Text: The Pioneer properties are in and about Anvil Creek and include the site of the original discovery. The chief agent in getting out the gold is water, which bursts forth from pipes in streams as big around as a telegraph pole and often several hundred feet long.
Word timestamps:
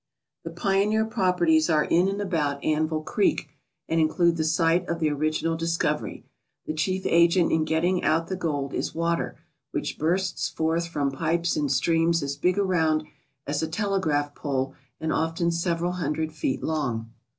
The 0.43 0.49
Pioneer 0.49 1.05
properties 1.05 1.69
are 1.69 1.83
in 1.83 2.07
and 2.09 2.19
about 2.19 2.63
Anvil 2.63 3.03
Creek 3.03 3.49
and 3.87 4.01
include 4.01 4.35
the 4.35 4.43
site 4.43 4.89
of 4.89 4.99
the 4.99 5.11
original 5.11 5.55
discovery. 5.55 6.25
The 6.65 6.73
chief 6.73 7.03
agent 7.05 7.51
in 7.51 7.65
getting 7.65 8.03
out 8.03 8.25
the 8.25 8.35
gold 8.35 8.73
is 8.73 8.95
water, 8.95 9.37
which 9.69 9.99
bursts 9.99 10.49
forth 10.49 10.87
from 10.87 11.11
pipes 11.11 11.55
in 11.55 11.69
streams 11.69 12.23
as 12.23 12.35
big 12.35 12.57
around 12.57 13.03
as 13.45 13.61
a 13.61 13.67
telegraph 13.67 14.33
pole 14.33 14.73
and 14.99 15.13
often 15.13 15.51
several 15.51 15.91
hundred 15.91 16.33
feet 16.33 16.63
long. 16.63 17.11